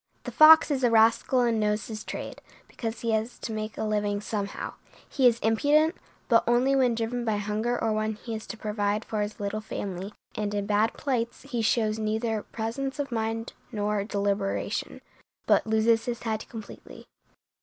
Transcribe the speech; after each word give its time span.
The 0.23 0.31
fox 0.31 0.71
is 0.71 0.83
a 0.83 0.89
rascal 0.89 1.41
and 1.41 1.59
knows 1.59 1.85
his 1.85 2.03
trade, 2.03 2.41
because 2.67 3.01
he 3.01 3.11
has 3.11 3.37
to 3.37 3.51
make 3.51 3.77
a 3.77 3.83
living 3.83 4.19
somehow. 4.19 4.73
He 5.07 5.27
is 5.27 5.37
impudent, 5.41 5.93
but 6.27 6.43
only 6.47 6.75
when 6.75 6.95
driven 6.95 7.23
by 7.23 7.37
hunger 7.37 7.79
or 7.79 7.93
when 7.93 8.15
he 8.15 8.33
has 8.33 8.47
to 8.47 8.57
provide 8.57 9.05
for 9.05 9.21
his 9.21 9.39
little 9.39 9.61
family; 9.61 10.11
and 10.33 10.55
in 10.55 10.65
bad 10.65 10.93
plights 10.93 11.43
he 11.43 11.61
shows 11.61 11.99
neither 11.99 12.41
presence 12.41 12.97
of 12.97 13.11
mind 13.11 13.53
nor 13.71 14.03
deliberation, 14.03 15.01
but 15.45 15.67
loses 15.67 16.05
his 16.05 16.23
head 16.23 16.47
completely. 16.49 17.05